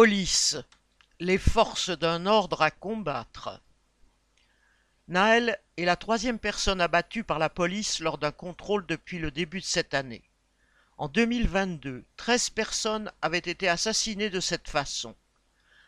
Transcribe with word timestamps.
Police, 0.00 0.56
les 1.18 1.38
forces 1.38 1.90
d'un 1.90 2.26
ordre 2.26 2.62
à 2.62 2.70
combattre. 2.70 3.60
Naël 5.08 5.58
est 5.76 5.84
la 5.86 5.96
troisième 5.96 6.38
personne 6.38 6.80
abattue 6.80 7.24
par 7.24 7.40
la 7.40 7.50
police 7.50 7.98
lors 7.98 8.16
d'un 8.16 8.30
contrôle 8.30 8.86
depuis 8.86 9.18
le 9.18 9.32
début 9.32 9.58
de 9.58 9.64
cette 9.64 9.94
année. 9.94 10.22
En 10.98 11.08
2022, 11.08 12.04
13 12.16 12.50
personnes 12.50 13.10
avaient 13.22 13.38
été 13.38 13.68
assassinées 13.68 14.30
de 14.30 14.38
cette 14.38 14.68
façon. 14.68 15.16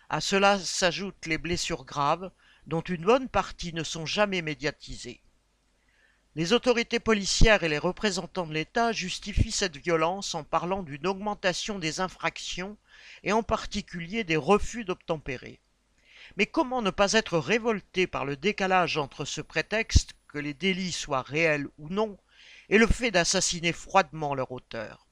À 0.08 0.20
cela 0.20 0.58
s'ajoutent 0.58 1.26
les 1.26 1.38
blessures 1.38 1.84
graves, 1.84 2.32
dont 2.66 2.80
une 2.80 3.04
bonne 3.04 3.28
partie 3.28 3.72
ne 3.72 3.84
sont 3.84 4.06
jamais 4.06 4.42
médiatisées. 4.42 5.22
Les 6.36 6.52
autorités 6.52 7.00
policières 7.00 7.64
et 7.64 7.68
les 7.68 7.78
représentants 7.78 8.46
de 8.46 8.54
l'État 8.54 8.92
justifient 8.92 9.50
cette 9.50 9.76
violence 9.76 10.36
en 10.36 10.44
parlant 10.44 10.84
d'une 10.84 11.08
augmentation 11.08 11.80
des 11.80 11.98
infractions 11.98 12.76
et 13.24 13.32
en 13.32 13.42
particulier 13.42 14.22
des 14.22 14.36
refus 14.36 14.84
d'obtempérer. 14.84 15.58
Mais 16.36 16.46
comment 16.46 16.82
ne 16.82 16.90
pas 16.90 17.14
être 17.14 17.36
révolté 17.36 18.06
par 18.06 18.24
le 18.24 18.36
décalage 18.36 18.96
entre 18.96 19.24
ce 19.24 19.40
prétexte, 19.40 20.12
que 20.28 20.38
les 20.38 20.54
délits 20.54 20.92
soient 20.92 21.22
réels 21.22 21.66
ou 21.78 21.88
non, 21.88 22.16
et 22.68 22.78
le 22.78 22.86
fait 22.86 23.10
d'assassiner 23.10 23.72
froidement 23.72 24.36
leur 24.36 24.52
auteur? 24.52 25.08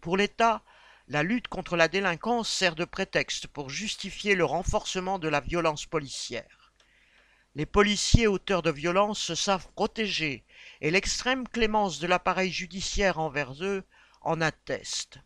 Pour 0.00 0.16
l'État, 0.16 0.64
la 1.06 1.22
lutte 1.22 1.46
contre 1.46 1.76
la 1.76 1.86
délinquance 1.86 2.50
sert 2.50 2.74
de 2.74 2.84
prétexte 2.84 3.46
pour 3.46 3.70
justifier 3.70 4.34
le 4.34 4.44
renforcement 4.44 5.20
de 5.20 5.28
la 5.28 5.40
violence 5.40 5.86
policière. 5.86 6.57
Les 7.54 7.66
policiers 7.66 8.26
auteurs 8.26 8.62
de 8.62 8.70
violences 8.70 9.20
se 9.20 9.34
savent 9.34 9.68
protégés, 9.74 10.44
et 10.80 10.90
l'extrême 10.90 11.48
clémence 11.48 11.98
de 11.98 12.06
l'appareil 12.06 12.52
judiciaire 12.52 13.18
envers 13.18 13.64
eux 13.64 13.84
en 14.20 14.40
atteste. 14.40 15.18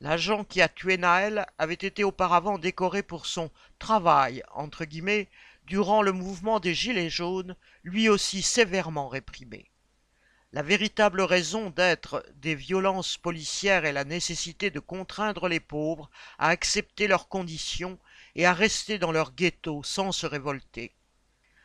L'agent 0.00 0.42
qui 0.44 0.60
a 0.60 0.68
tué 0.68 0.96
Naël 0.96 1.46
avait 1.58 1.74
été 1.74 2.02
auparavant 2.02 2.58
décoré 2.58 3.04
pour 3.04 3.26
son 3.26 3.50
travail, 3.78 4.42
entre 4.52 4.84
guillemets, 4.84 5.28
durant 5.64 6.02
le 6.02 6.10
mouvement 6.10 6.58
des 6.58 6.74
Gilets 6.74 7.08
jaunes, 7.08 7.56
lui 7.84 8.08
aussi 8.08 8.42
sévèrement 8.42 9.08
réprimé. 9.08 9.70
La 10.52 10.62
véritable 10.62 11.22
raison 11.22 11.70
d'être 11.70 12.26
des 12.34 12.54
violences 12.56 13.16
policières 13.16 13.84
est 13.84 13.92
la 13.92 14.04
nécessité 14.04 14.70
de 14.70 14.80
contraindre 14.80 15.48
les 15.48 15.60
pauvres 15.60 16.10
à 16.38 16.48
accepter 16.48 17.06
leurs 17.06 17.28
conditions 17.28 17.98
et 18.34 18.44
à 18.44 18.52
rester 18.52 18.98
dans 18.98 19.12
leur 19.12 19.32
ghetto 19.32 19.82
sans 19.82 20.12
se 20.12 20.26
révolter. 20.26 20.92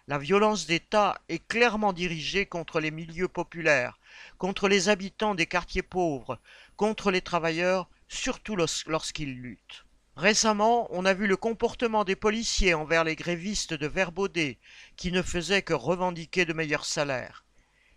La 0.10 0.18
violence 0.18 0.68
d'État 0.68 1.20
est 1.28 1.46
clairement 1.46 1.92
dirigée 1.92 2.46
contre 2.46 2.80
les 2.80 2.92
milieux 2.92 3.28
populaires, 3.28 4.00
contre 4.38 4.70
les 4.70 4.88
habitants 4.88 5.36
des 5.36 5.48
quartiers 5.48 5.82
pauvres, 5.82 6.40
contre 6.78 7.12
les 7.12 7.20
travailleurs, 7.20 7.90
surtout 8.08 8.56
lorsqu'ils 8.56 9.36
luttent. 9.42 9.84
Récemment, 10.16 10.88
on 10.92 11.04
a 11.04 11.14
vu 11.14 11.28
le 11.28 11.36
comportement 11.36 12.06
des 12.06 12.16
policiers 12.16 12.74
envers 12.74 13.04
les 13.04 13.18
grévistes 13.18 13.74
de 13.74 13.86
Verbaudet, 13.86 14.60
qui 14.96 15.12
ne 15.12 15.22
faisaient 15.22 15.62
que 15.62 15.74
revendiquer 15.74 16.46
de 16.46 16.54
meilleurs 16.54 16.86
salaires. 16.86 17.44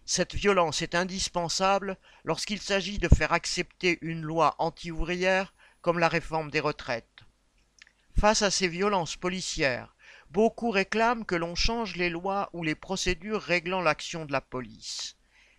Cette 0.04 0.34
violence 0.34 0.82
est 0.82 0.96
indispensable 0.96 1.96
lorsqu'il 2.24 2.60
s'agit 2.60 2.98
de 2.98 3.06
faire 3.06 3.32
accepter 3.32 3.98
une 4.00 4.22
loi 4.22 4.56
anti-ouvrière 4.58 5.54
comme 5.80 6.00
la 6.00 6.08
réforme 6.08 6.50
des 6.50 6.58
retraites. 6.58 7.06
Face 8.18 8.42
à 8.42 8.50
ces 8.50 8.66
violences 8.66 9.14
policières, 9.14 9.94
Beaucoup 10.30 10.70
réclament 10.70 11.24
que 11.24 11.34
l'on 11.34 11.56
change 11.56 11.96
les 11.96 12.08
lois 12.08 12.50
ou 12.52 12.62
les 12.62 12.76
procédures 12.76 13.42
réglant 13.42 13.80
l'action 13.80 14.26
de 14.26 14.32
la 14.32 14.40
police. 14.40 15.16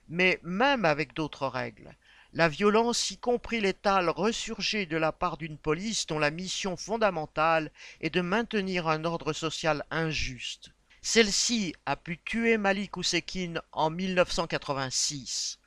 Mais 0.07 0.39
même 0.43 0.85
avec 0.85 1.13
d'autres 1.13 1.47
règles, 1.47 1.95
la 2.33 2.47
violence, 2.47 3.11
y 3.11 3.17
compris 3.17 3.59
létale, 3.59 4.09
ressurgit 4.09 4.87
de 4.87 4.95
la 4.95 5.11
part 5.11 5.35
d'une 5.35 5.57
police 5.57 6.07
dont 6.07 6.19
la 6.19 6.31
mission 6.31 6.77
fondamentale 6.77 7.69
est 7.99 8.11
de 8.11 8.21
maintenir 8.21 8.87
un 8.87 9.03
ordre 9.03 9.33
social 9.33 9.85
injuste. 9.91 10.71
Celle-ci 11.01 11.75
a 11.85 11.97
pu 11.97 12.17
tuer 12.23 12.57
Malik 12.57 12.95
Oussekine 12.95 13.61
en 13.73 13.89
1986. 13.89 15.59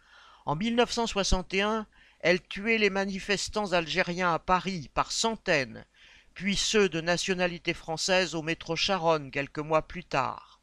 En 0.47 0.56
1961, 0.56 1.86
elle 2.21 2.41
tuait 2.41 2.78
les 2.78 2.88
manifestants 2.88 3.75
algériens 3.75 4.32
à 4.32 4.38
Paris 4.38 4.88
par 4.94 5.12
centaines 5.12 5.84
puis 6.34 6.56
ceux 6.56 6.89
de 6.89 7.00
nationalité 7.00 7.75
française 7.75 8.34
au 8.34 8.43
métro 8.43 8.77
Charonne 8.77 9.31
quelques 9.31 9.61
mois 9.61 9.83
plus 9.83 10.05
tard. 10.05 10.61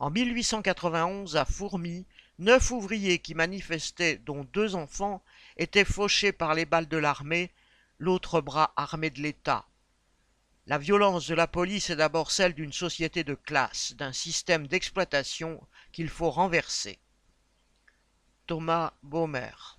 En 0.00 0.10
1891, 0.10 1.36
à 1.36 1.44
Fourmi, 1.44 2.04
neuf 2.38 2.72
ouvriers 2.72 3.20
qui 3.20 3.34
manifestaient, 3.34 4.16
dont 4.18 4.44
deux 4.52 4.74
enfants, 4.74 5.22
étaient 5.56 5.84
fauchés 5.84 6.32
par 6.32 6.54
les 6.54 6.66
balles 6.66 6.88
de 6.88 6.96
l'armée, 6.96 7.52
l'autre 7.98 8.40
bras 8.40 8.72
armé 8.76 9.10
de 9.10 9.22
l'État. 9.22 9.66
La 10.66 10.78
violence 10.78 11.28
de 11.28 11.34
la 11.34 11.46
police 11.46 11.90
est 11.90 11.96
d'abord 11.96 12.30
celle 12.30 12.54
d'une 12.54 12.72
société 12.72 13.22
de 13.22 13.34
classe, 13.34 13.94
d'un 13.94 14.12
système 14.12 14.66
d'exploitation 14.66 15.64
qu'il 15.92 16.08
faut 16.08 16.30
renverser. 16.30 16.98
Thomas 18.46 18.94
Baumer 19.02 19.73